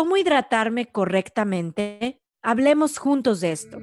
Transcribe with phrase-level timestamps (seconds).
[0.00, 2.22] ¿Cómo hidratarme correctamente?
[2.42, 3.78] Hablemos juntos de esto.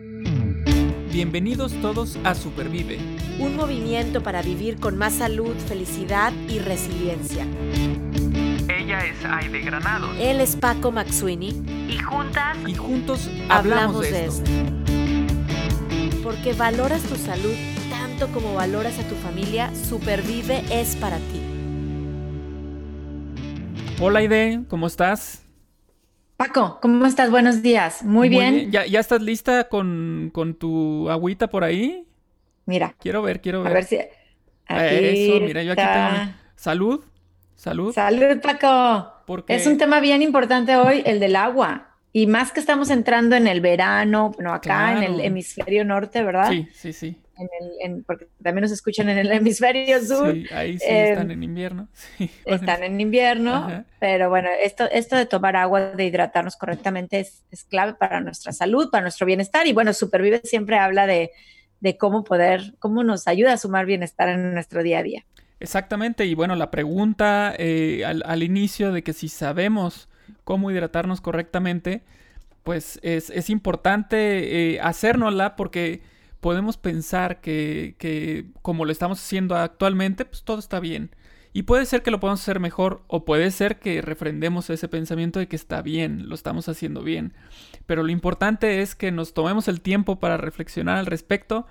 [1.12, 2.98] Bienvenidos todos a Supervive.
[3.38, 7.46] Un movimiento para vivir con más salud, felicidad y resiliencia.
[8.68, 10.12] Ella es Aide Granado.
[10.20, 11.50] Él es Paco Maxuini.
[11.88, 12.58] Y juntas.
[12.66, 14.50] Y juntos hablamos, de, esto.
[16.24, 17.54] Porque valoras tu salud
[17.92, 21.44] tanto como valoras a tu familia, Supervive es para ti.
[24.02, 25.47] Hola Aide, ¿cómo estás?
[26.38, 27.32] Paco, ¿cómo estás?
[27.32, 28.04] Buenos días.
[28.04, 28.72] Muy, bien.
[28.72, 32.06] ¿Ya, ¿Ya, estás lista con, con, tu agüita por ahí?
[32.68, 32.96] Mira.
[33.00, 33.72] Quiero ver, quiero ver.
[33.72, 33.96] A ver si.
[33.96, 36.34] Eso, mira, yo aquí tengo.
[36.56, 37.04] Salud.
[37.56, 37.92] Salud.
[37.92, 39.14] Salud, Paco.
[39.26, 39.56] Porque...
[39.56, 41.96] Es un tema bien importante hoy, el del agua.
[42.14, 46.50] Y más que estamos entrando en el verano, no acá en el hemisferio norte, ¿verdad?
[46.50, 50.34] Sí, sí, sí en el, en, porque también nos escuchan en el hemisferio sur.
[50.34, 51.88] Sí, ahí sí están en invierno.
[52.46, 57.64] están en invierno, pero bueno, esto, esto de tomar agua, de hidratarnos correctamente es, es,
[57.64, 59.68] clave para nuestra salud, para nuestro bienestar.
[59.68, 61.32] Y bueno, Supervive siempre habla de,
[61.80, 65.26] de cómo poder, cómo nos ayuda a sumar bienestar en nuestro día a día.
[65.60, 70.08] Exactamente, y bueno, la pregunta eh, al, al, inicio de que si sabemos
[70.44, 72.04] cómo hidratarnos correctamente,
[72.68, 76.02] pues es, es importante eh, hacérnosla porque
[76.40, 81.12] podemos pensar que, como lo estamos haciendo actualmente, pues todo está bien.
[81.54, 85.40] Y puede ser que lo podamos hacer mejor o puede ser que refrendemos ese pensamiento
[85.40, 87.34] de que está bien, lo estamos haciendo bien.
[87.86, 91.66] Pero lo importante es que nos tomemos el tiempo para reflexionar al respecto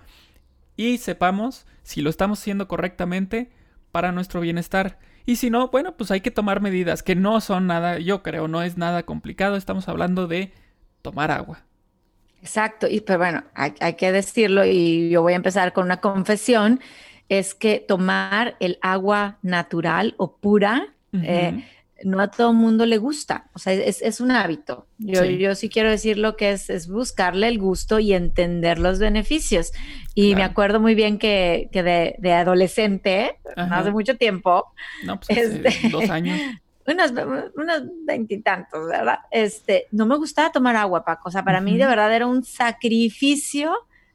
[0.77, 3.51] y sepamos si lo estamos haciendo correctamente
[3.93, 4.99] para nuestro bienestar.
[5.25, 8.49] Y si no, bueno, pues hay que tomar medidas que no son nada, yo creo,
[8.49, 9.57] no es nada complicado.
[9.57, 10.53] Estamos hablando de
[11.03, 11.66] tomar agua.
[12.47, 16.79] Exacto, y pero bueno, hay, que decirlo y yo voy a empezar con una confesión,
[17.29, 21.65] es que tomar el agua natural o pura, eh,
[22.05, 24.87] no a todo el mundo le gusta, o sea, es, un hábito.
[24.99, 25.39] Yo sí.
[25.39, 29.73] yo sí quiero decir lo que es, es buscarle el gusto y entender los beneficios.
[30.15, 34.67] Y me acuerdo muy bien que, que de, adolescente, hace mucho tiempo,
[35.05, 36.39] no, pues este, dos años.
[36.87, 37.13] unos,
[37.57, 39.19] unos veintitantos, ¿verdad?
[39.31, 41.29] Este, no me gustaba tomar agua, Paco.
[41.29, 43.73] O sea, para mí de verdad era un sacrificio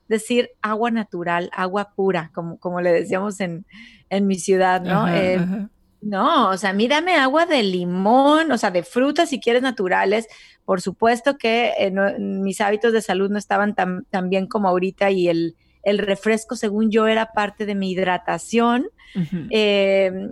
[0.07, 3.65] decir agua natural, agua pura, como, como le decíamos en,
[4.09, 5.07] en mi ciudad, ¿no?
[5.07, 5.39] Eh,
[6.01, 9.61] no, o sea, a mí dame agua de limón, o sea, de frutas si quieres
[9.61, 10.27] naturales.
[10.65, 15.11] Por supuesto que eh, mis hábitos de salud no estaban tan, tan bien como ahorita
[15.11, 18.87] y el, el refresco, según yo, era parte de mi hidratación.
[19.49, 20.29] eh,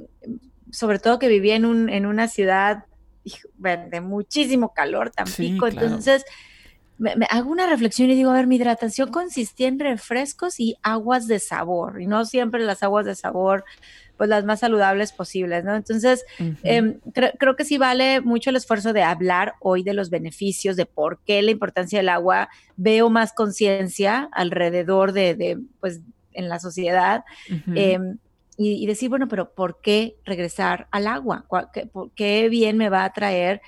[0.71, 2.85] sobre todo que vivía en, un, en una ciudad
[3.57, 6.25] de muchísimo calor, Tampico, entonces
[6.99, 11.27] me, hago una reflexión y digo, a ver, mi hidratación consistía en refrescos y aguas
[11.27, 13.63] de sabor, y no siempre las aguas de sabor,
[14.17, 15.75] pues las más saludables posibles, ¿no?
[15.75, 16.25] Entonces,
[16.63, 20.85] em, creo que sí vale mucho el esfuerzo de hablar hoy de los beneficios, de
[20.85, 26.01] por qué la importancia del agua, veo más conciencia alrededor de, de, pues,
[26.33, 27.23] en la sociedad
[28.61, 31.45] y, decir, bueno, pero ¿por qué regresar al agua?
[31.73, 33.61] ¿Qué, ¿Qué bien me va a traer?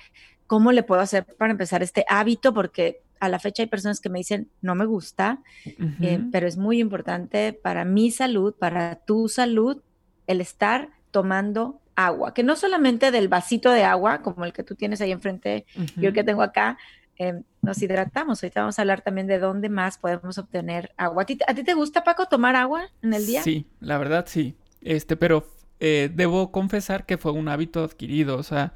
[0.46, 2.52] ¿Cómo le puedo hacer para empezar este hábito?
[2.52, 6.58] Porque a la fecha hay personas que me dicen, no me gusta, eh, pero es
[6.58, 9.80] muy importante para mi salud, para tu salud,
[10.26, 14.74] el estar tomando agua, que no solamente del vasito de agua, como el que tú
[14.74, 15.64] tienes ahí enfrente,
[15.96, 16.76] yo el que tengo acá,
[17.16, 18.42] em, nos hidratamos.
[18.42, 21.22] Ahorita vamos a hablar también de dónde más podemos obtener agua.
[21.22, 23.42] ¿A ti, ¿A ti, te gusta, Paco, tomar agua en el día?
[23.42, 24.56] Sí, la verdad sí.
[24.82, 25.46] Este, pero
[25.80, 28.72] eh, debo confesar que fue un hábito adquirido, o sea,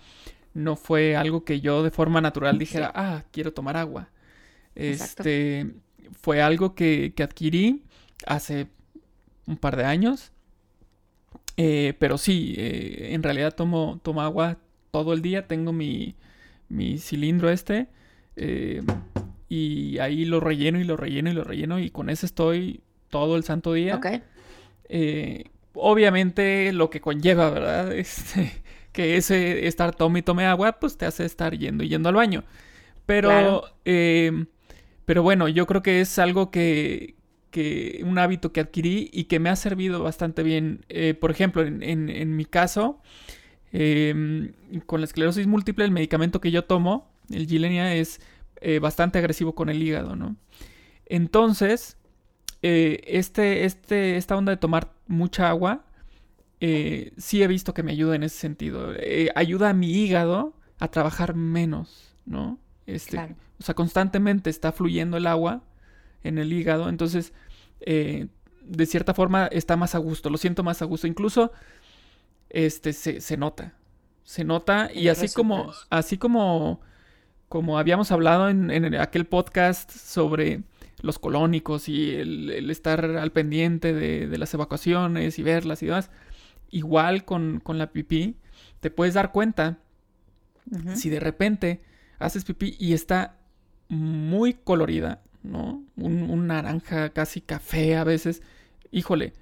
[0.55, 4.09] no fue algo que yo de forma natural dijera, ah, quiero tomar agua.
[4.75, 5.71] Este,
[6.21, 7.84] fue algo que, que, adquirí
[8.27, 8.69] hace
[9.47, 10.33] un par de años.
[11.56, 14.59] Eh, pero sí, eh, en realidad tomo, tomo agua
[14.91, 15.47] todo el día.
[15.47, 16.15] Tengo mi,
[16.69, 17.88] mi cilindro este.
[19.49, 21.78] y ahí lo relleno y lo relleno y lo relleno.
[21.78, 23.97] Y con ese estoy todo el santo día.
[23.97, 24.06] Ok
[25.76, 27.92] obviamente lo que conlleva, ¿verdad?
[27.97, 32.09] Este, que ese estar tome y tome agua, pues te hace estar yendo y yendo
[32.09, 32.44] al baño.
[33.04, 34.46] Pero, eh,
[35.05, 37.14] pero bueno, yo creo que es algo que,
[37.50, 40.84] que, un hábito que adquirí y que me ha servido bastante bien.
[40.88, 43.00] Eh, por ejemplo, en, en, mi caso,
[43.70, 44.52] em,
[44.87, 48.20] con la esclerosis múltiple, el medicamento que yo tomo, el Gilenia, es
[48.61, 50.37] eh, bastante agresivo con el hígado, ¿no?
[51.05, 51.99] Entonces,
[52.68, 55.84] eh, este, este, esta onda de tomar mucha agua,
[56.58, 58.92] eh, sí he visto que me ayuda en ese sentido.
[58.96, 62.58] Eh, ayuda a mi hígado a trabajar menos, ¿no?
[62.86, 65.62] Este, O sea, constantemente está fluyendo el agua
[66.24, 67.32] en el hígado, entonces,
[67.80, 71.06] de cierta forma, está más a gusto, lo siento más a gusto.
[71.06, 71.52] Incluso,
[72.50, 73.74] este, se, se nota,
[74.24, 76.80] se nota y así como, así como
[77.48, 80.62] como habíamos hablado en, aquel podcast sobre
[81.02, 86.10] los colónicos y el, estar al pendiente de, las evacuaciones y verlas y demás,
[86.70, 88.37] igual con, la pipí,
[88.81, 89.78] te puedes dar cuenta
[90.94, 91.81] si de repente
[92.19, 93.37] haces pipí y está
[93.88, 95.84] muy colorida, ¿no?
[95.96, 98.42] Un, naranja casi café a veces,
[98.90, 99.32] híjole,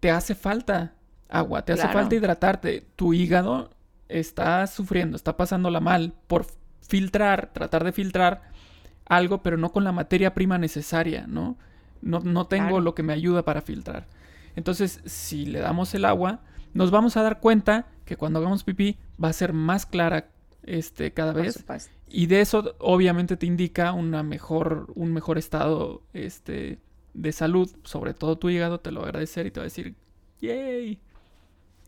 [0.00, 0.94] te hace falta
[1.28, 2.86] agua, te hace falta hidratarte.
[2.96, 3.70] Tu hígado
[4.08, 6.46] está sufriendo, está pasándola mal por
[6.80, 8.42] filtrar, tratar de filtrar
[9.06, 11.56] algo, pero no con la materia prima necesaria, ¿no?
[12.02, 14.06] No, no tengo lo que me ayuda para filtrar.
[14.56, 16.40] Entonces, si le damos el agua,
[16.74, 20.28] nos vamos a dar cuenta que cuando hagamos pipí va a ser más clara
[20.64, 21.64] este, cada vez.
[22.08, 26.78] Y de eso obviamente te indica una mejor, un mejor estado este,
[27.14, 29.64] de salud, sobre todo tu hígado, te lo va a agradecer y te va a
[29.64, 29.94] decir,
[30.40, 30.98] ¡yay!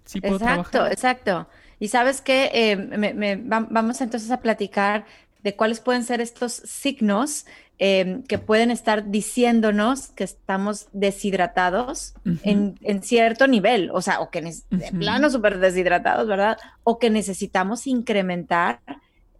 [0.04, 1.48] Sí puedo exacto, exacto.
[1.78, 5.04] Y sabes que eh, vamos entonces a platicar
[5.46, 7.46] de cuáles pueden ser estos signos
[7.78, 14.42] em, que pueden estar diciéndonos que estamos deshidratados en, cierto nivel, o sea, o que
[14.42, 16.58] de plano súper deshidratados, ¿verdad?
[16.82, 18.80] O que necesitamos incrementar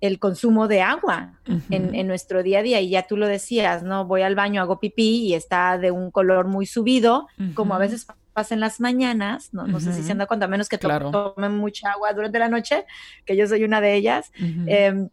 [0.01, 2.81] el consumo de agua en, nuestro día a día.
[2.81, 4.05] Y ya tú lo decías, ¿no?
[4.05, 8.07] Voy al baño, hago pipí y está de un color muy subido, como a veces
[8.33, 11.57] pasa en las mañanas, no, no sé si se anda cuenta, a menos que tomen
[11.57, 12.85] mucha agua durante la noche,
[13.25, 14.31] que yo soy una de ellas.
[14.67, 15.09] Em,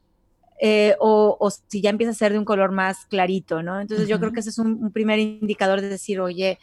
[0.60, 3.80] eh, o, si ya empieza a ser de un color más clarito, ¿no?
[3.80, 6.60] Entonces yo creo que ese es un, primer indicador de decir, oye,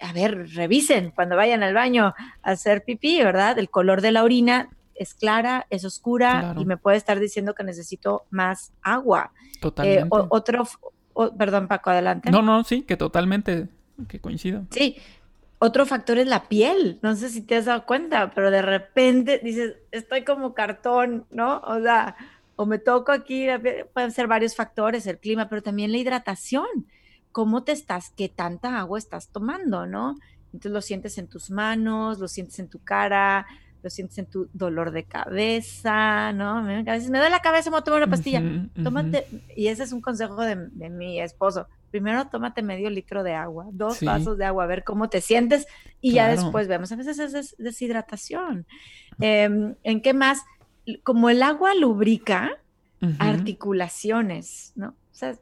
[0.00, 3.58] a ver, revisen cuando vayan al baño a hacer pipí, ¿verdad?
[3.58, 7.64] El color de la orina es clara, es oscura y me puede estar diciendo que
[7.64, 9.32] necesito más agua.
[9.36, 10.08] Eh, totalmente.
[10.10, 10.68] otro,
[11.38, 12.30] perdón Paco, adelante.
[12.30, 13.68] No, no, sí, que totalmente,
[14.08, 14.64] que coincido.
[14.70, 14.96] Sí,
[15.58, 16.98] otro factor es la piel.
[17.02, 21.60] No sé si te has dado cuenta, pero de repente dices, estoy como cartón, ¿no?
[21.60, 22.16] O sea,
[22.56, 23.46] o me toco aquí,
[23.92, 26.66] pueden ser varios factores, el clima, pero también la hidratación.
[27.32, 28.10] ¿Cómo te estás?
[28.10, 30.16] ¿Qué tanta agua estás tomando, no?
[30.46, 33.46] Entonces lo sientes en tus manos, lo sientes en tu cara,
[33.82, 36.58] lo sientes en tu dolor de cabeza, ¿no?
[36.58, 38.42] A veces me duele la cabeza, me voy a tomar una pastilla.
[38.82, 39.26] Tómate,
[39.56, 43.66] y ese es un consejo de, de mi esposo primero tómate medio litro de agua,
[43.70, 45.68] dos vasos de agua, a ver cómo te sientes
[46.00, 46.90] y ya después vemos.
[46.90, 48.66] A veces es deshidratación.
[49.20, 50.40] Em, ¿En qué más?
[51.02, 52.58] Como el agua lubrica
[53.18, 54.90] articulaciones, ¿no?
[54.90, 55.36] O sea,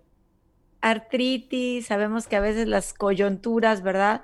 [0.80, 4.22] artritis, sabemos que a veces las coyunturas, ¿verdad?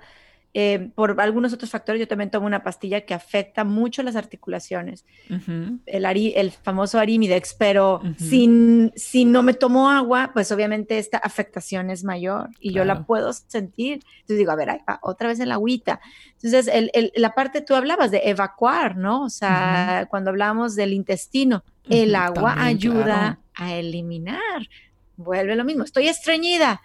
[0.59, 5.05] Eh, por algunos otros factores, yo también tomo una pastilla que afecta mucho las articulaciones,
[5.85, 12.05] el, el famoso Arimidex, pero si, no me tomo agua, pues obviamente esta afectación es
[12.05, 14.01] mayor y yo la puedo sentir.
[14.21, 16.01] Entonces digo, a ver, otra vez el agüita.
[16.43, 16.71] Entonces,
[17.15, 19.25] la parte tú hablabas de evacuar, ¿no?
[19.25, 24.71] O sea, cuando hablamos del intestino, el agua ayuda a eliminar.
[25.19, 26.81] Vuelve lo mismo, estoy estreñida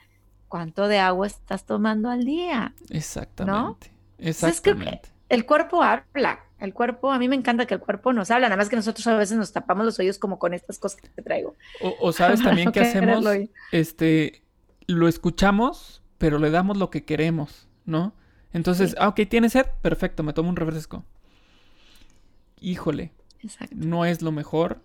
[0.52, 2.76] cuánto de agua estás tomando al día.
[2.90, 3.90] Exactamente.
[4.20, 5.10] Exactamente.
[5.30, 6.42] el cuerpo habla.
[6.60, 9.08] El cuerpo, a mí me encanta que el cuerpo nos habla, nada más que nosotros
[9.08, 11.56] a veces nos tapamos los oídos como con estas cosas que te traigo.
[12.00, 13.26] O, sabes también qué hacemos,
[13.72, 14.44] este,
[14.86, 18.14] lo escuchamos, pero le damos lo que queremos, ¿no?
[18.54, 19.66] Entonces, ah, ok, ¿tienes sed?
[19.82, 21.04] Perfecto, me tomo un refresco.
[22.60, 23.74] Híjole, Exacto.
[23.76, 24.82] no es lo mejor,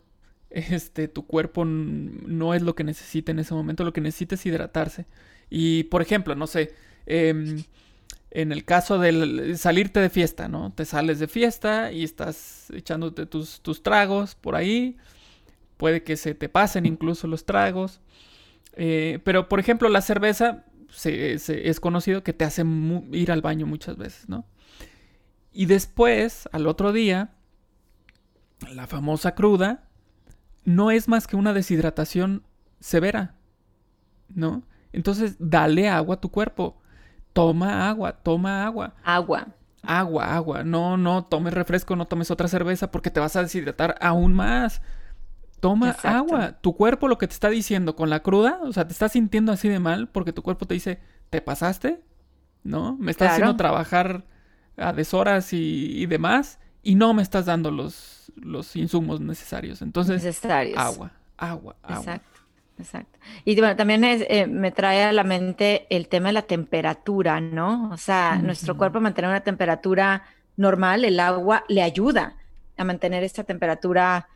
[0.49, 4.47] este, tu cuerpo no es lo que necesita en ese momento, lo que necesita es
[4.47, 5.07] hidratarse.
[5.51, 6.75] Y, por ejemplo, no sé,
[7.07, 7.65] em,
[8.31, 10.73] en el caso de salirte de fiesta, ¿no?
[10.73, 14.97] Te sales de fiesta y estás echándote tus, tragos por ahí.
[15.77, 18.01] Puede que se te pasen incluso los tragos.
[18.75, 20.65] Eh, pero, por ejemplo, la cerveza
[21.05, 22.65] es conocido que te hace
[23.13, 24.47] ir al baño muchas veces, ¿no?
[25.53, 27.31] Y después, al otro día,
[28.73, 29.89] la famosa cruda
[30.65, 32.43] no es más que una deshidratación
[32.81, 33.35] severa,
[34.29, 34.63] ¿no?
[34.97, 36.81] Entonces, dale agua a tu cuerpo.
[37.35, 38.95] Toma agua, toma agua.
[39.05, 39.49] Agua.
[39.83, 40.65] Agua, agua.
[40.65, 44.81] No, no tomes refresco, no tomes otra cerveza porque te vas a deshidratar aún más.
[45.61, 46.53] Toma agua.
[46.63, 49.53] Tu cuerpo lo que te está diciendo con la cruda, o sea, te estás sintiendo
[49.53, 50.99] así de mal porque tu cuerpo te dice,
[51.29, 52.01] ¿te pasaste?
[52.65, 52.97] ¿No?
[52.97, 54.25] Me estás haciendo trabajar
[54.79, 59.83] a deshoras y, y, demás y no me estás dando los, los insumos necesarios.
[59.83, 60.79] Entonces, necesarios.
[60.79, 61.99] agua, agua, agua.
[61.99, 62.36] Exacto.
[62.79, 63.19] Exacto.
[63.45, 67.91] Y bueno, también eh, me trae a la mente el tema de la temperatura, ¿no?
[67.91, 70.25] O sea, nuestro cuerpo mantener una temperatura
[70.57, 72.37] normal, el agua le ayuda
[72.77, 74.29] a mantener esta temperatura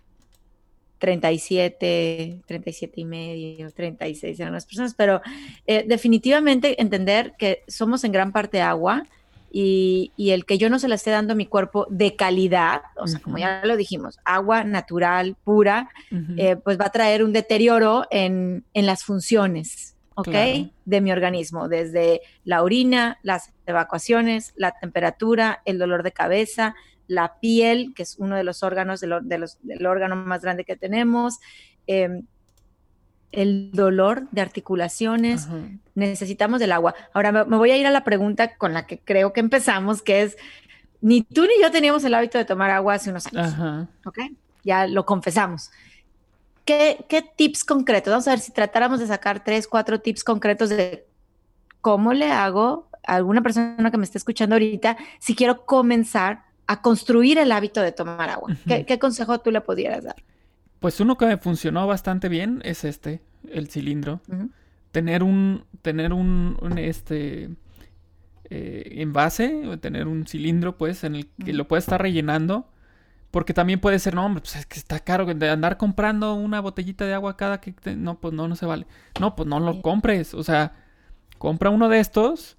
[0.99, 5.20] 37, 37 y medio, 36 en algunas personas, pero
[5.66, 9.04] eh, definitivamente entender que somos en gran parte agua
[9.52, 13.07] y, el que yo no se la esté dando a mi cuerpo de calidad, o
[13.07, 15.90] sea, como ya lo dijimos, agua natural, pura,
[16.37, 20.71] eh, pues va a traer un deterioro en, las funciones, ¿ok?
[20.85, 26.75] De mi organismo, desde la orina, las evacuaciones, la temperatura, el dolor de cabeza,
[27.09, 30.76] la piel, que es uno de los órganos, de los, del órgano más grande que
[30.76, 31.40] tenemos,
[31.88, 32.23] em,
[33.32, 35.49] el dolor de articulaciones,
[35.94, 36.94] necesitamos del agua.
[37.12, 40.22] Ahora me, voy a ir a la pregunta con la que creo que empezamos, que
[40.22, 40.37] es,
[41.00, 44.18] ni tú ni yo teníamos el hábito de tomar agua hace unos años, ¿ok?
[44.64, 45.70] Ya lo confesamos.
[46.64, 48.10] ¿Qué, ¿Qué tips concretos?
[48.10, 51.06] Vamos a ver si tratáramos de sacar tres, cuatro tips concretos de
[51.80, 56.82] cómo le hago a alguna persona que me esté escuchando ahorita si quiero comenzar a
[56.82, 58.50] construir el hábito de tomar agua.
[58.66, 60.16] ¿Qué, consejo tú le pudieras dar?
[60.80, 63.20] Pues uno que me funcionó bastante bien es este,
[63.50, 64.22] el cilindro.
[64.92, 67.50] Tener un, tener un, este,
[68.49, 72.66] eh, envase, tener un cilindro, pues, en el que lo puedes estar rellenando.
[73.30, 76.60] Porque también puede ser, no, hombre, pues es que está caro de andar comprando una
[76.60, 77.75] botellita de agua cada que...
[77.94, 78.87] no, pues no, no se vale.
[79.20, 80.34] No, pues no lo compres.
[80.34, 80.72] O sea,
[81.38, 82.56] compra uno de estos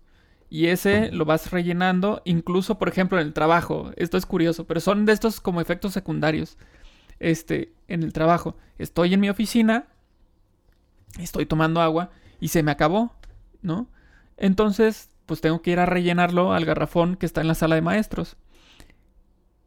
[0.50, 2.22] y ese lo vas rellenando.
[2.24, 3.92] Incluso, por ejemplo, en el trabajo.
[3.98, 6.58] Esto es curioso, pero son de estos como efectos secundarios
[7.22, 8.58] este, en el trabajo.
[8.78, 9.86] Estoy en mi oficina,
[11.20, 12.10] estoy tomando agua
[12.40, 13.16] y se me acabó,
[13.62, 13.88] ¿no?
[14.38, 17.82] Entonces, pues tengo que ir a rellenarlo al garrafón que está en la sala de
[17.82, 18.38] maestros.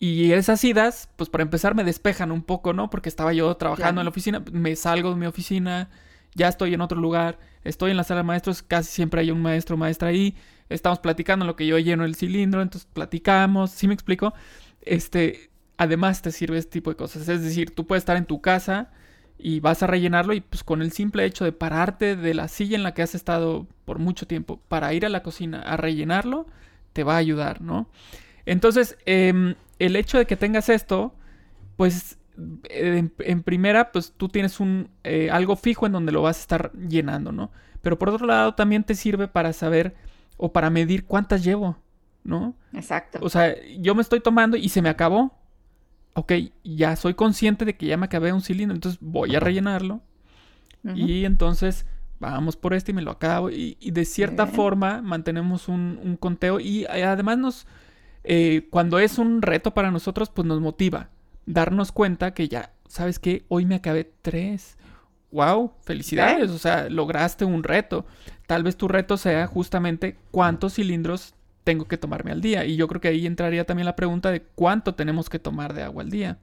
[0.00, 2.90] Y esas idas, pues para empezar me despejan un poco, ¿no?
[2.90, 5.88] Porque estaba yo trabajando en la oficina, me salgo de mi oficina,
[6.34, 9.40] ya estoy en otro lugar, estoy en la sala de maestros, casi siempre hay un
[9.40, 10.36] maestro o maestra ahí,
[10.68, 14.34] estamos platicando lo que yo lleno el cilindro, entonces platicamos, ¿sí me explico?
[14.82, 17.28] Este, además te sirve este tipo de cosas.
[17.28, 18.90] Es decir, tú puedes estar en tu casa
[19.38, 22.76] y vas a rellenarlo y pues con el simple hecho de pararte de la silla
[22.76, 26.46] en la que has estado por mucho tiempo para ir a la cocina a rellenarlo,
[26.92, 27.88] te va a ayudar, ¿no?
[28.46, 31.14] Entonces, em, el hecho de que tengas esto,
[31.76, 32.18] pues
[32.68, 36.72] en, primera, pues tú tienes un eh, algo fijo en donde lo vas a estar
[36.72, 37.50] llenando, ¿no?
[37.80, 39.94] Pero por otro lado, también te sirve para saber
[40.36, 41.76] o para medir cuántas llevo,
[42.22, 42.56] ¿no?
[42.72, 43.18] Exacto.
[43.22, 45.43] O sea, yo me estoy tomando y se me acabó
[46.14, 50.00] ok, ya soy consciente de que ya me acabé un cilindro, entonces voy a rellenarlo.
[50.94, 51.86] Y entonces
[52.20, 53.50] vamos por este y me lo acabo.
[53.50, 57.66] Y, de cierta forma mantenemos un, conteo y eh, además nos,
[58.22, 61.08] eh, cuando es un reto para nosotros, pues nos motiva
[61.46, 63.44] darnos cuenta que ya, ¿sabes qué?
[63.48, 64.76] Hoy me acabé tres.
[65.30, 65.72] ¡Wow!
[65.82, 68.06] Felicidades, o sea, lograste un reto.
[68.46, 72.64] Tal vez tu reto sea justamente cuántos cilindros tengo que tomarme al día.
[72.64, 75.82] Y yo creo que ahí entraría también la pregunta de cuánto tenemos que tomar de
[75.82, 76.38] agua al día.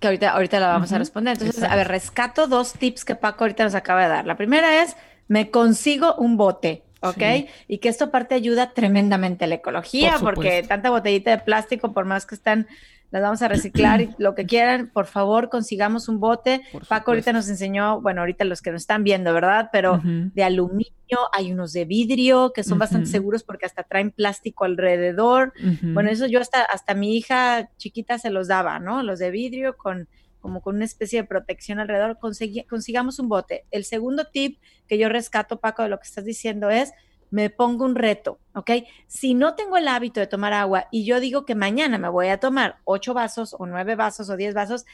[0.00, 1.32] Que ahorita, ahorita la vamos a responder.
[1.34, 4.26] Entonces, a ver, rescato dos tips que Paco ahorita nos acaba de dar.
[4.26, 4.96] La primera es,
[5.28, 6.82] me consigo un bote.
[7.00, 7.22] ¿ok?
[7.68, 12.04] Y que esto parte ayuda tremendamente a la ecología, porque tanta botellita de plástico, por
[12.04, 12.66] más que están
[13.10, 16.62] las vamos a reciclar y lo que quieran, por favor, consigamos un bote.
[16.88, 19.70] Paco ahorita nos enseñó, bueno, ahorita los que nos están viendo, ¿verdad?
[19.72, 20.92] Pero de aluminio,
[21.32, 25.52] hay unos de vidrio que son bastante seguros porque hasta traen plástico alrededor.
[25.82, 29.02] Bueno, eso yo hasta, hasta mi hija chiquita se los daba, ¿no?
[29.02, 30.08] Los de vidrio con
[30.46, 32.18] como con una especie de protección alrededor,
[32.68, 33.64] consigamos un bote.
[33.72, 36.92] El segundo tip que yo rescato, Paco, de lo que estás diciendo es,
[37.36, 38.70] me pongo un reto, ¿ok?
[39.08, 42.28] Si no tengo el hábito de tomar agua y yo digo que mañana me voy
[42.28, 44.86] a tomar ocho vasos o nueve vasos o diez vasos,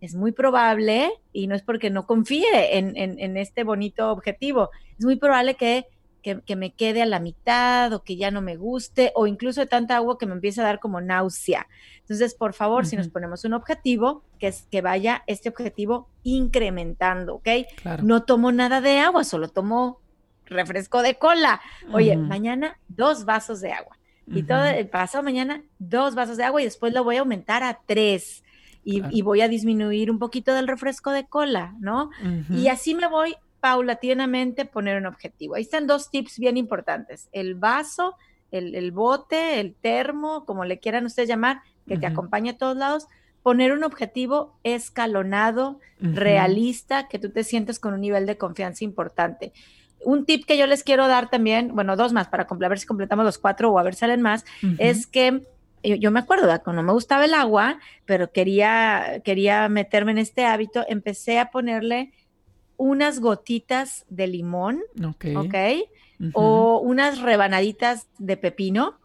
[0.00, 5.16] es muy probable, y no es porque no confíe en, este bonito objetivo, es muy
[5.16, 5.88] probable que,
[6.22, 9.66] que, me quede a la mitad o que ya no me guste o incluso de
[9.66, 11.66] tanta agua que me empiece a dar como náusea.
[12.02, 17.34] Entonces, por favor, si nos ponemos un objetivo, que es que vaya este objetivo incrementando,
[17.34, 17.48] ¿ok?
[18.04, 19.98] No tomo nada de agua, solo tomo
[20.50, 21.60] refresco de cola.
[21.92, 23.96] Oye, mañana dos vasos de agua.
[24.26, 27.62] Y todo el pasado mañana dos vasos de agua y después lo voy a aumentar
[27.62, 28.44] a tres.
[28.82, 32.10] Y, voy a disminuir un poquito del refresco de cola, ¿no?
[32.50, 35.54] Y así me voy paulatinamente poner un objetivo.
[35.54, 37.28] Ahí están dos tips bien importantes.
[37.32, 38.16] El vaso,
[38.50, 43.06] el, bote, el termo, como le quieran ustedes llamar, que te acompañe a todos lados.
[43.42, 49.52] Poner un objetivo escalonado, realista, que tú te sientes con un nivel de confianza importante
[50.04, 52.86] un tip que yo les quiero dar también, bueno, dos más para a ver si
[52.86, 54.44] completamos los cuatro o a ver si salen más,
[54.78, 55.42] es que
[55.82, 60.44] yo, me acuerdo, cuando no me gustaba el agua, pero quería, quería meterme en este
[60.44, 62.12] hábito, empecé a ponerle
[62.76, 65.84] unas gotitas de limón, ok, okay
[66.34, 68.98] o unas rebanaditas de pepino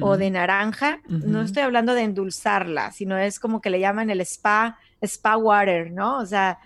[0.00, 1.00] o de naranja.
[1.06, 5.90] No estoy hablando de endulzarla, sino es como que le llaman el spa, spa water,
[5.90, 6.18] ¿no?
[6.18, 6.58] O sea,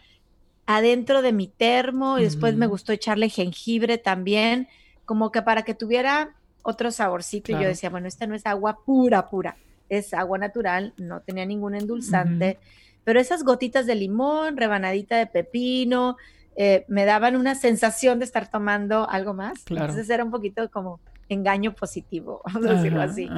[0.66, 4.68] adentro de mi termo y después me gustó echarle jengibre también,
[5.04, 8.80] como que para que tuviera otro saborcito y yo decía, bueno, esta no es agua
[8.85, 9.56] pura, pura,
[9.88, 12.58] es agua natural, no tenía ningún endulzante,
[13.04, 16.16] pero esas gotitas de limón, rebanadita de pepino,
[16.56, 19.62] eh, me daban una sensación de estar tomando algo más.
[19.68, 23.28] Entonces era un poquito como engaño positivo, vamos a decirlo así.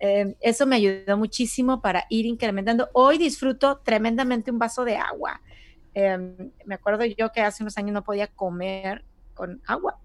[0.00, 2.88] Em, eso me ayudó muchísimo para ir incrementando.
[2.94, 5.40] Hoy disfruto tremendamente un vaso de agua.
[5.94, 9.98] Em, me acuerdo yo que hace unos años no podía comer con agua.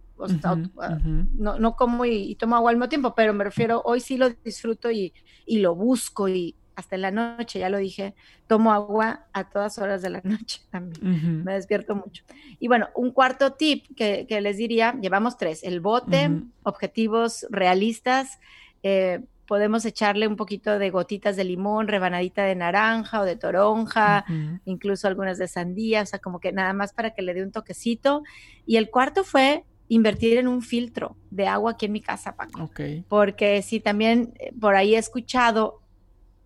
[0.44, 0.98] Ah,
[1.34, 4.30] no, no, como y, tomo agua al mismo tiempo, pero me refiero, hoy sí lo
[4.30, 5.14] disfruto y,
[5.46, 8.14] y lo busco y hasta en la noche, ya lo dije,
[8.46, 12.24] tomo agua a todas horas de la noche también, me despierto mucho.
[12.60, 16.30] Y bueno, un cuarto tip que, que les diría, llevamos tres, el bote,
[16.64, 18.40] objetivos realistas,
[18.84, 24.26] eh, podemos echarle un poquito de gotitas de limón, rebanadita de naranja o de toronja,
[24.66, 27.52] incluso algunas de sandía, o sea, como que nada más para que le dé un
[27.52, 28.24] toquecito.
[28.66, 32.70] Y el cuarto fue invertir en un filtro de agua aquí en mi casa, Paco.
[33.08, 35.82] Porque si también eh, por ahí he escuchado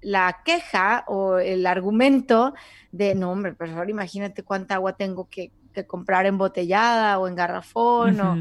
[0.01, 2.53] la queja o el argumento
[2.91, 5.51] de, no, hombre, por favor, imagínate cuánta agua tengo que,
[5.87, 8.19] comprar embotellada o en garrafón.
[8.19, 8.35] o...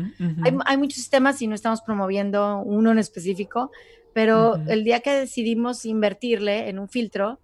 [0.67, 3.71] Hay, muchos sistemas y no estamos promoviendo uno en específico,
[4.13, 7.39] pero el día que decidimos invertirle en un filtro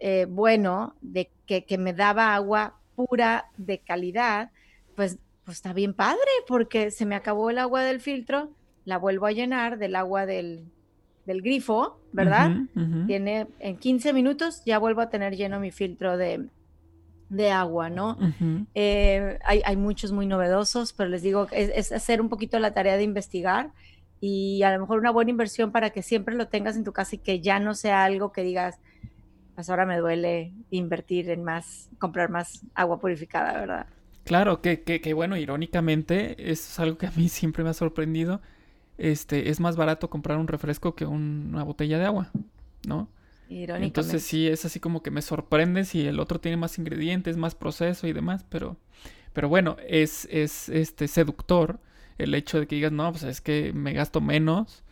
[0.00, 4.50] eh, bueno, de que, que me daba agua pura de calidad,
[4.94, 8.50] pues pues está bien padre, porque se me acabó el agua del filtro,
[8.84, 10.66] la vuelvo a llenar del agua del,
[11.24, 12.50] grifo, ¿verdad?
[13.06, 16.50] Tiene en 15 minutos ya vuelvo a tener lleno mi filtro de,
[17.50, 18.18] agua, ¿no?
[18.74, 23.04] Eh, hay, muchos muy novedosos, pero les digo, es, hacer un poquito la tarea de
[23.04, 23.70] investigar
[24.20, 27.16] y a lo mejor una buena inversión para que siempre lo tengas en tu casa
[27.16, 28.78] y que ya no sea algo que digas,
[29.54, 33.86] pues ahora me duele invertir en más, comprar más agua purificada, ¿verdad?
[34.24, 38.40] Claro, que, que, bueno, irónicamente, es algo que a mí siempre me ha sorprendido.
[38.98, 42.30] Este, es más barato comprar un refresco que una botella de agua,
[42.86, 43.08] ¿no?
[43.48, 43.86] Irónicamente.
[43.86, 47.54] Entonces sí, es así como que me sorprende si el otro tiene más ingredientes, más
[47.54, 48.76] proceso y demás, pero,
[49.32, 51.80] pero bueno, es, es este seductor
[52.18, 54.84] el hecho de que digas, no, pues es que me gasto menos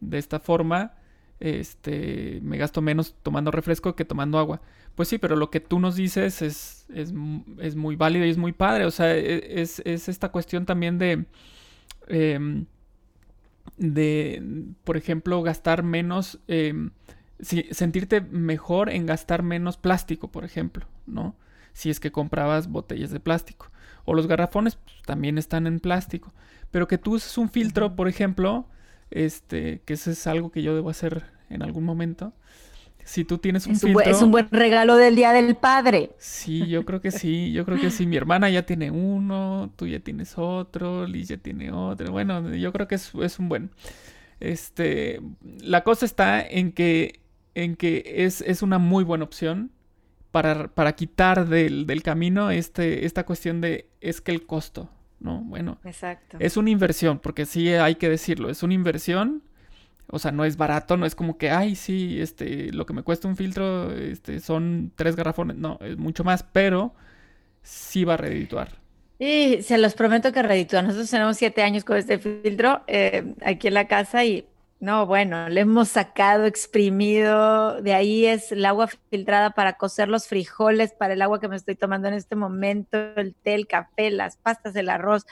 [0.00, 0.94] de esta forma,
[1.40, 4.60] este, me gasto menos tomando refresco que tomando agua.
[4.94, 8.52] Pues sí, pero lo que tú nos dices es, es, muy válido y es muy
[8.52, 8.84] padre.
[8.86, 11.24] O sea, e, es, esta cuestión también de,
[12.08, 12.66] em,
[13.76, 14.42] de,
[14.84, 16.90] por ejemplo, gastar menos, em,
[17.40, 21.34] sentirte mejor en gastar menos plástico, por ejemplo, ¿no?
[21.74, 23.70] Si es que comprabas botellas de plástico.
[24.06, 26.32] O los garrafones pues, también están en plástico.
[26.70, 28.66] Pero que tú uses un filtro, por ejemplo,
[29.10, 32.32] este, que eso es algo que yo debo hacer en algún momento
[33.04, 34.00] si tú tienes un es filtro...
[34.02, 36.10] es un buen regalo del Día del Padre.
[36.18, 38.06] Sí, yo creo que sí, yo creo que sí.
[38.06, 42.10] Mi hermana ya tiene uno, tú ya tienes otro, Liz ya tiene otro.
[42.10, 43.70] Bueno, yo creo que es, es un buen...
[44.40, 45.20] Este,
[45.60, 47.20] la cosa está en que,
[47.54, 49.70] en que es, es una muy buena opción
[50.34, 55.42] para, para quitar del, del, camino este, esta cuestión de es que el costo, ¿no?
[55.44, 56.38] Bueno, Exacto.
[56.40, 59.44] es una inversión, porque sí hay que decirlo, es una inversión
[60.10, 63.04] o sea, no es barato, no es como que, ay, sí, este, lo que me
[63.04, 65.56] cuesta un filtro este, son tres garrafones.
[65.56, 66.94] No, es mucho más, pero
[67.62, 68.72] sí va a redituar.
[69.20, 70.82] Y se los prometo que reditúa.
[70.82, 74.46] Nosotros tenemos siete años con este filtro eh, aquí en la casa y
[74.84, 77.80] no, bueno, le hemos sacado, exprimido.
[77.80, 81.56] De ahí es el agua filtrada para cocer los frijoles, para el agua que me
[81.56, 85.24] estoy tomando en este momento, el té, el café, las pastas, el arroz.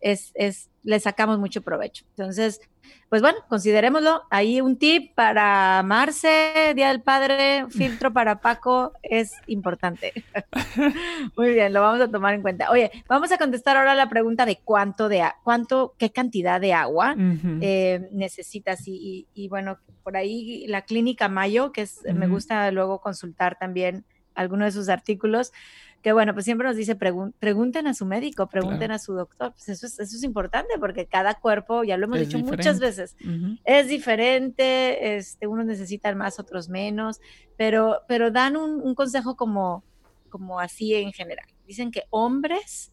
[0.00, 2.04] Es, es, le sacamos mucho provecho.
[2.10, 2.60] Entonces,
[3.08, 4.22] pues bueno, considerémoslo.
[4.30, 10.12] Ahí un tip para Marce, Día del Padre, filtro para Paco es importante.
[11.36, 12.70] Muy bien, lo vamos a tomar en cuenta.
[12.70, 17.16] Oye, vamos a contestar ahora la pregunta de cuánto de cuánto, qué cantidad de agua
[17.60, 18.82] eh, necesitas.
[18.86, 24.66] Y, bueno, por ahí la clínica Mayo, que es, me gusta luego consultar también algunos
[24.66, 25.52] de sus artículos
[26.02, 29.52] que bueno, pues siempre nos dice, pregunten a su médico, pregunten a su doctor.
[29.52, 33.16] Pues eso es, eso es importante porque cada cuerpo, ya lo hemos dicho muchas veces,
[33.64, 37.20] es diferente, este, unos necesitan más, otros menos,
[37.56, 39.84] pero, pero dan un, consejo como,
[40.30, 41.46] como así en general.
[41.66, 42.92] Dicen que hombres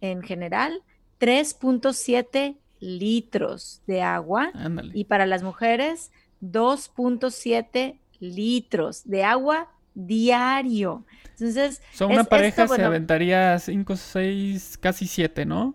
[0.00, 0.82] en general,
[1.18, 4.52] 3.7 litros de agua
[4.92, 6.12] y para las mujeres
[6.42, 11.04] 2.7 litros de agua diario.
[11.30, 15.74] Entonces, son una pareja se aventaría 5, 6, casi 7, ¿no?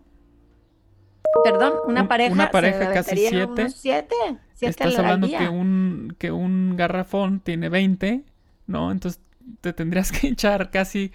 [1.44, 2.32] Perdón, una pareja.
[2.32, 3.70] Una pareja casi 7.
[3.70, 4.14] 7.
[4.60, 8.24] Estás hablando que un, que un garrafón tiene 20,
[8.66, 8.92] ¿no?
[8.92, 9.20] Entonces
[9.60, 11.12] te tendrías que echar casi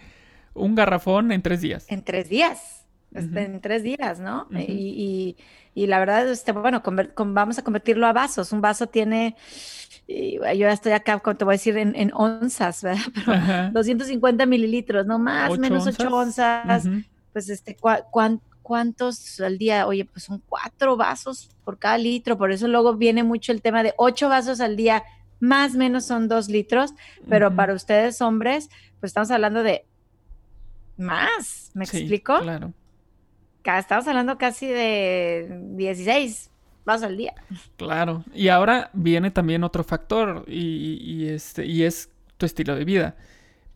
[0.53, 1.85] un garrafón en 3 días.
[1.89, 2.85] En 3 días.
[3.13, 4.47] este, en tres días, ¿no?
[4.51, 5.35] y,
[5.75, 6.81] la verdad, este, bueno,
[7.17, 8.51] vamos a convertirlo a vasos.
[8.53, 9.35] Un vaso tiene,
[10.07, 13.01] yo ya estoy acá, te voy a decir, en, onzas, ¿verdad?
[13.25, 16.87] Pero 250 mililitros, no más, menos 8 onzas.
[17.33, 17.75] Pues, este,
[18.61, 19.87] ¿cuántos al día?
[19.87, 22.37] Oye, pues son cuatro vasos por cada litro.
[22.37, 25.03] Por eso luego viene mucho el tema de ocho vasos al día,
[25.39, 26.93] más o menos son dos litros.
[27.27, 29.85] Pero para ustedes, hombres, pues estamos hablando de
[30.97, 32.39] más, ¿me explico?
[32.39, 32.73] Claro.
[33.63, 36.51] Estamos hablando casi de 16
[36.85, 37.33] vasos al día.
[37.77, 38.23] Claro.
[38.33, 43.15] Y ahora viene también otro factor y, este, y es tu estilo de vida.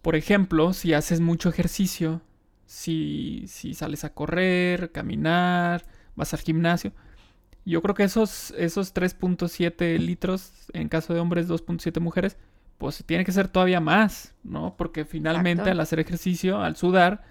[0.01, 2.21] Por ejemplo, si haces mucho ejercicio,
[2.65, 6.93] si, si sales a correr, caminar, vas al gimnasio,
[7.65, 12.37] yo creo que esos, esos 3.7 litros, en caso de hombres, 2.7 mujeres,
[12.77, 14.75] pues tiene que ser todavía más, ¿no?
[14.77, 17.23] Porque finalmente al hacer ejercicio, al sudar,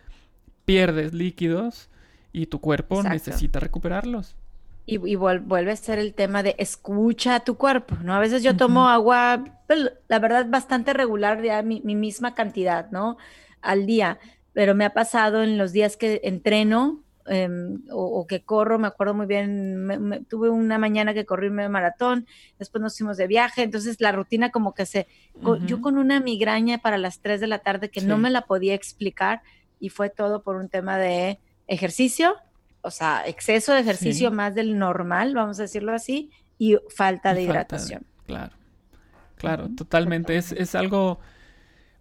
[0.64, 1.88] pierdes líquidos
[2.32, 4.36] y tu cuerpo necesita recuperarlos.
[4.90, 8.14] Y, vuelve a ser el tema de escucha a tu cuerpo, ¿no?
[8.14, 12.90] A veces yo tomo agua, pues, la verdad, bastante regular, ya mi, mi, misma cantidad,
[12.90, 13.18] ¿no?
[13.60, 14.18] Al día,
[14.54, 19.12] pero me ha pasado en los días que entreno, Em, o, que corro, me acuerdo
[19.12, 22.26] muy bien, tuve una mañana que corrí medio maratón,
[22.58, 25.06] después nos fuimos de viaje, entonces la rutina como que se,
[25.66, 28.74] yo con una migraña para las 3 de la tarde que no me la podía
[28.74, 29.42] explicar
[29.78, 32.34] y fue todo por un tema de ejercicio,
[32.88, 37.42] o sea, exceso de ejercicio más del normal, vamos a decirlo así, y falta de
[37.42, 38.04] hidratación.
[38.26, 38.54] claro,
[39.36, 41.20] claro, totalmente, es, es algo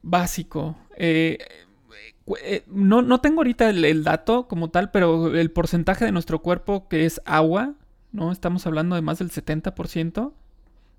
[0.02, 0.76] básico.
[0.96, 1.38] Eh,
[2.42, 6.88] eh, no, no tengo ahorita el, dato como tal, pero el porcentaje de nuestro cuerpo
[6.88, 7.76] que es agua,
[8.12, 8.32] ¿no?
[8.32, 10.34] Estamos hablando de más del 70%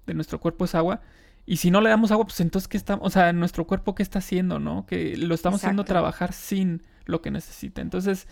[0.06, 1.00] de nuestro cuerpo es agua.
[1.44, 4.02] Y si no le damos agua, pues entonces, ¿qué está, o sea, nuestro cuerpo qué
[4.02, 4.86] está haciendo, ¿no?
[4.86, 7.80] Que lo estamos haciendo trabajar sin lo que necesita.
[7.80, 8.28] Entonces,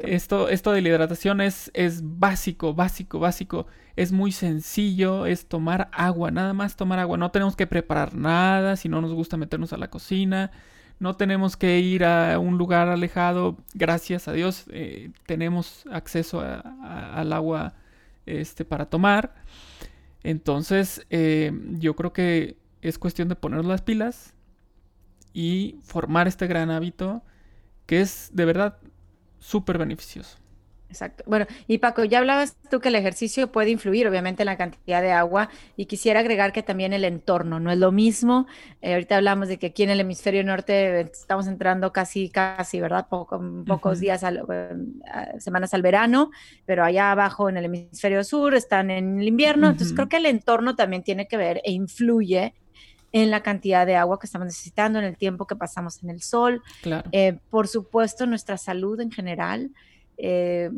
[0.00, 3.66] esto, esto de la hidratación es, es básico, básico, básico.
[3.96, 7.16] Es muy sencillo, es tomar agua, nada más tomar agua.
[7.16, 10.52] No tenemos que preparar nada si no nos gusta meternos a la cocina
[11.02, 17.32] no tenemos que ir a un lugar alejado, gracias a Dios eh, tenemos acceso al
[17.32, 17.74] agua
[18.24, 19.34] este, para tomar.
[20.22, 24.32] Entonces eh, yo creo que es cuestión de poner las pilas
[25.32, 27.24] y formar este gran hábito
[27.92, 28.78] que es de verdad
[29.38, 30.38] súper beneficioso.
[30.88, 31.24] Exacto.
[31.26, 35.02] Bueno, y Paco, ya hablabas tú que el ejercicio puede influir, obviamente, en la cantidad
[35.02, 38.46] de agua y quisiera agregar que también el entorno no es lo mismo.
[38.80, 43.08] Eh, ahorita hablamos de que aquí en el hemisferio norte estamos entrando casi, casi, ¿verdad?
[43.08, 44.24] pocos días,
[45.38, 46.30] semanas al verano,
[46.64, 49.68] pero allá abajo en el hemisferio sur están en el invierno.
[49.68, 52.54] Entonces, creo que el entorno también tiene que ver e influye
[53.12, 56.22] en la cantidad de agua que estamos necesitando, en el tiempo que pasamos en el
[56.22, 56.62] sol.
[56.82, 57.08] Claro.
[57.12, 59.70] Eh, por supuesto, nuestra salud en general.
[60.16, 60.70] Eh,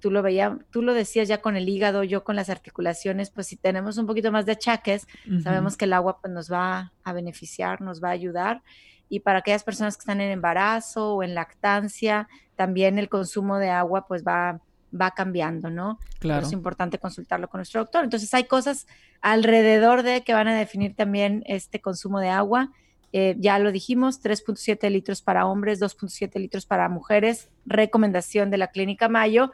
[0.00, 3.46] tú lo veías, tú lo decías ya con el hígado, yo con las articulaciones, pues
[3.46, 5.06] si tenemos un poquito más de achaques,
[5.42, 8.62] sabemos que el agua pues, nos va a beneficiar, nos va a ayudar.
[9.08, 13.70] Y para aquellas personas que están en embarazo o en lactancia, también el consumo de
[13.70, 14.60] agua pues va,
[15.00, 15.98] va cambiando, ¿no?
[16.18, 16.46] Claro.
[16.46, 18.04] es importante consultarlo con nuestro doctor.
[18.04, 18.86] Entonces hay cosas
[19.20, 22.70] alrededor de que van a definir también este consumo de agua
[23.16, 28.72] eh, ya lo dijimos, 3.7 litros para hombres, 2.7 litros para mujeres, recomendación de la
[28.72, 29.52] Clínica Mayo.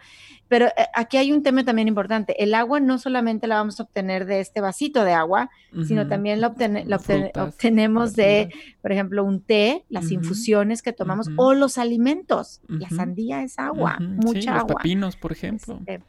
[0.48, 2.42] Pero eh, aquí hay un tema también importante.
[2.42, 5.50] El agua no solamente la vamos a obtener de este vasito de agua,
[5.86, 6.54] sino también la,
[7.36, 8.48] obtenemos de,
[8.80, 12.62] por ejemplo, un té, las infusiones que tomamos o los alimentos.
[12.66, 14.68] La sandía es agua, mucha agua.
[14.68, 15.80] Los pepinos, por ejemplo.
[15.80, 16.02] Este,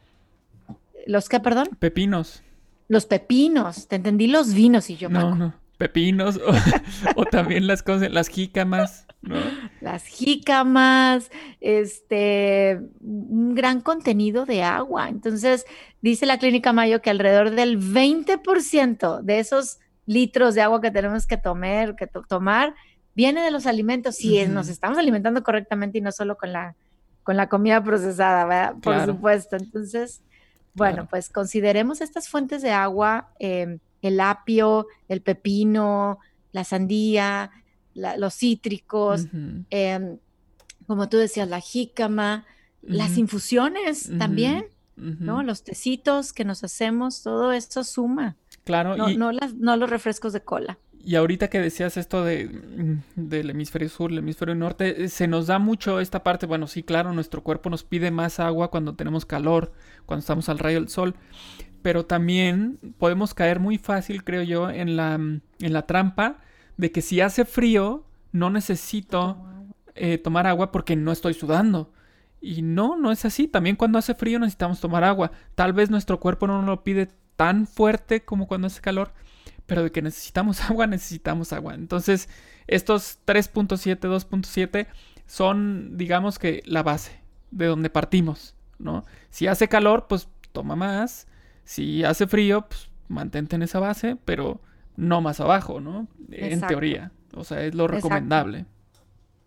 [1.06, 1.68] ¿Los qué, perdón?
[1.78, 2.42] Pepinos.
[2.88, 5.10] Los pepinos, te entendí los vinos y yo.
[5.10, 6.40] No, no pepinos
[7.16, 9.36] o, también las cosas, las jícamas, ¿no?
[9.80, 11.30] Las jícamas,
[11.60, 15.08] este, un gran contenido de agua.
[15.08, 15.64] Entonces,
[16.00, 21.26] dice la Clínica Mayo que alrededor del 20% de esos litros de agua que tenemos
[21.26, 22.74] que tomar, que tomar
[23.14, 26.74] viene de los alimentos, si nos estamos alimentando correctamente y no solo con la,
[27.22, 28.74] con la comida procesada, ¿verdad?
[28.82, 29.56] Por supuesto.
[29.56, 30.22] Entonces,
[30.74, 33.30] bueno, pues consideremos estas fuentes de agua.
[33.38, 36.18] Eh, el apio, el pepino,
[36.52, 37.50] la sandía,
[37.94, 39.26] los cítricos,
[39.70, 40.18] em,
[40.86, 42.44] como tú decías, la jícama,
[42.82, 45.42] las infusiones también, ¿no?
[45.42, 48.36] Los tecitos que nos hacemos, todo esto suma.
[48.64, 48.96] Claro.
[48.96, 50.78] No, no, las, no los refrescos de cola.
[51.04, 55.26] Y ahorita que decías esto de, mm, del hemisferio sur, el hemisferio norte, eh, se
[55.26, 58.94] nos da mucho esta parte, bueno, sí, claro, nuestro cuerpo nos pide más agua cuando
[58.94, 59.72] tenemos calor,
[60.06, 61.14] cuando estamos al rayo del sol,
[61.82, 66.38] pero también podemos caer muy fácil, creo yo, en la, en la trampa
[66.76, 69.36] de que si hace frío, no necesito
[69.94, 71.92] eh, tomar agua porque no estoy sudando.
[72.40, 73.46] Y no, no es así.
[73.46, 75.30] También cuando hace frío necesitamos tomar agua.
[75.54, 79.12] Tal vez nuestro cuerpo no nos lo pide tan fuerte como cuando hace calor,
[79.66, 81.74] pero de que necesitamos agua, necesitamos agua.
[81.74, 82.28] Entonces,
[82.66, 84.86] estos 3.7, 2.7
[85.26, 87.20] son, digamos que, la base
[87.50, 89.04] de donde partimos, ¿no?
[89.30, 91.26] Si hace calor, pues toma más.
[91.64, 94.60] Si hace frío, pues mantente en esa base, pero
[94.96, 96.08] no más abajo, ¿no?
[96.30, 97.12] En teoría.
[97.34, 98.66] O sea, es lo recomendable.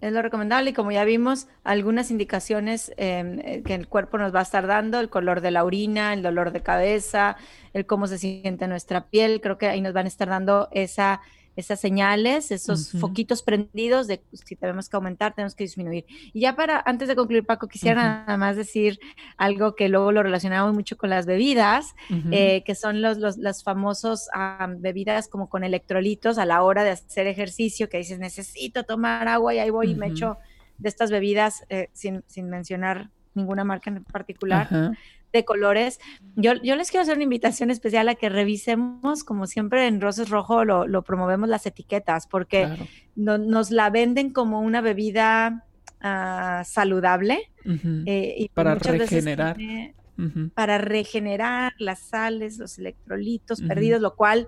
[0.02, 4.36] Es lo recomendable y como ya vimos, algunas indicaciones em, eh, que el cuerpo nos
[4.36, 7.38] va a estar dando, el color de la orina, el dolor de cabeza,
[7.74, 11.22] el cómo se siente nuestra piel, creo que ahí nos van a estar dando esa
[11.56, 16.06] esas señales, esos foquitos prendidos de si tenemos que aumentar, tenemos que disminuir.
[16.34, 19.00] Y ya para, antes de concluir, Paco, quisiera nada más decir
[19.38, 21.96] algo que luego lo relacionamos mucho con las bebidas,
[22.32, 24.28] eh, que son los, los, los famosos
[24.80, 29.54] bebidas como con electrolitos a la hora de hacer ejercicio, que dices, necesito tomar agua
[29.54, 30.38] y ahí voy y me echo
[30.78, 34.94] de estas bebidas eh, sin, sin mencionar ninguna marca en particular
[35.36, 36.00] de colores.
[36.36, 40.30] Yo, yo les quiero hacer una invitación especial a que revisemos, como siempre en Roses
[40.30, 42.70] Rojo lo, promovemos las etiquetas, porque
[43.16, 45.66] nos la venden como una bebida
[46.02, 47.52] ah, saludable.
[48.06, 49.58] Eh, y para regenerar.
[50.54, 54.48] Para regenerar las sales, los electrolitos perdidos, lo cual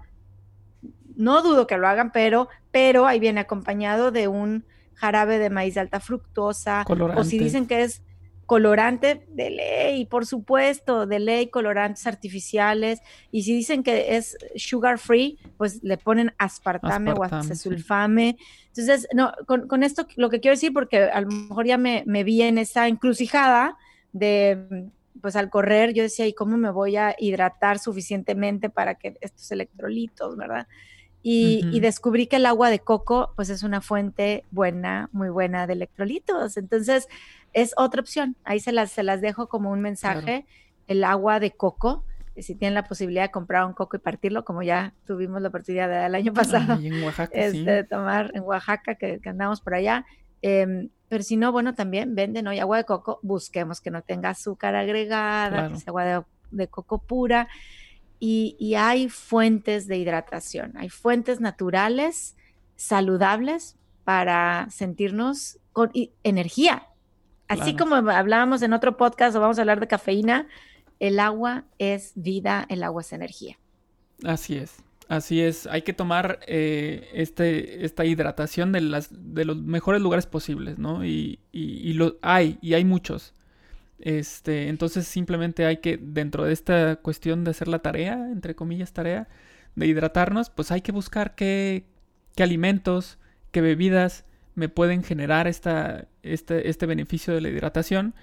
[1.17, 5.73] no dudo que lo hagan, pero, pero ahí viene acompañado de un jarabe de maíz
[5.73, 8.01] de alta fructosa, o si dicen que es
[8.47, 13.01] colorante de ley, por supuesto, de ley, colorantes artificiales.
[13.29, 18.37] Y si dicen que es sugar free, pues le ponen aspartame, o acesulfame.
[18.69, 22.41] Entonces, no, con, esto lo que quiero decir, porque a lo mejor ya me, vi
[22.41, 23.77] en esa encrucijada
[24.13, 24.87] de,
[25.21, 29.51] pues al correr, yo decía, ¿y cómo me voy a hidratar suficientemente para que estos
[29.51, 30.67] electrolitos, verdad?
[31.21, 35.67] Y, y, descubrí que el agua de coco, pues es una fuente buena, muy buena
[35.67, 36.55] de electrolitos.
[36.55, 37.09] Entonces,
[37.53, 38.35] es otra opción.
[38.43, 40.45] Ahí se las, se las dejo como un mensaje.
[40.87, 42.05] El agua de coco,
[42.37, 45.89] si tienen la posibilidad de comprar un coco y partirlo, como ya tuvimos la oportunidad
[45.89, 50.05] del año pasado, en Oaxaca, este, de tomar en Oaxaca, que, andamos por allá.
[50.41, 54.29] Em, pero si no, bueno, también venden hoy agua de coco, busquemos que no tenga
[54.29, 57.47] azúcar agregada, que sea agua de, coco pura.
[58.19, 62.35] Y, y, hay fuentes de hidratación, hay fuentes naturales,
[62.75, 65.91] saludables para sentirnos con
[66.23, 66.86] energía,
[67.47, 70.47] Así como hablábamos en otro podcast o vamos a hablar de cafeína,
[70.99, 73.57] el agua es vida, el agua es energía.
[74.23, 75.67] Así es, así es.
[75.67, 81.05] Hay que tomar eh, este, esta hidratación de, las, de los mejores lugares posibles, ¿no?
[81.05, 83.33] Y, y, lo, hay, y hay muchos.
[83.99, 88.93] Este, entonces simplemente hay que, dentro de esta cuestión de hacer la tarea, entre comillas
[88.93, 89.27] tarea,
[89.75, 91.85] de hidratarnos, pues hay que buscar qué,
[92.35, 93.19] qué alimentos,
[93.51, 98.13] qué bebidas me pueden generar esta, este, este beneficio de la hidratación.